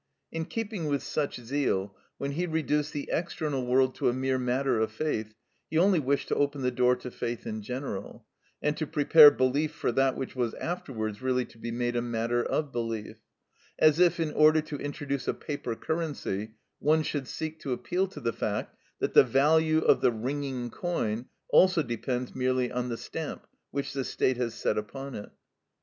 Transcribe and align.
In 0.31 0.45
keeping 0.45 0.87
with 0.87 1.03
such 1.03 1.39
zeal, 1.39 1.95
when 2.17 2.31
he 2.31 2.47
reduced 2.47 2.91
the 2.91 3.07
external 3.13 3.67
world 3.67 3.93
to 3.97 4.09
a 4.09 4.13
mere 4.13 4.39
matter 4.39 4.79
of 4.79 4.91
faith 4.91 5.35
he 5.69 5.77
only 5.77 5.99
wished 5.99 6.27
to 6.29 6.35
open 6.35 6.63
the 6.63 6.71
door 6.71 6.95
to 6.95 7.11
faith 7.11 7.45
in 7.45 7.61
general, 7.61 8.25
and 8.63 8.75
to 8.77 8.87
prepare 8.87 9.29
belief 9.29 9.71
for 9.73 9.91
that 9.91 10.17
which 10.17 10.35
was 10.35 10.55
afterwards 10.55 11.21
really 11.21 11.45
to 11.45 11.59
be 11.59 11.69
made 11.69 11.95
a 11.95 12.01
matter 12.01 12.43
of 12.43 12.71
belief; 12.71 13.17
as 13.77 13.99
if, 13.99 14.19
in 14.19 14.31
order 14.33 14.59
to 14.61 14.77
introduce 14.77 15.27
a 15.27 15.35
paper 15.35 15.75
currency, 15.75 16.55
one 16.79 17.03
should 17.03 17.27
seek 17.27 17.59
to 17.59 17.71
appeal 17.71 18.07
to 18.07 18.19
the 18.19 18.33
fact 18.33 18.75
that 18.97 19.13
the 19.13 19.23
value 19.23 19.81
of 19.81 20.01
the 20.01 20.11
ringing 20.11 20.71
coin 20.71 21.27
also 21.49 21.83
depends 21.83 22.33
merely 22.33 22.71
on 22.71 22.89
the 22.89 22.97
stamp 22.97 23.45
which 23.69 23.93
the 23.93 24.03
State 24.03 24.37
has 24.37 24.55
set 24.55 24.79
upon 24.79 25.13
it. 25.13 25.29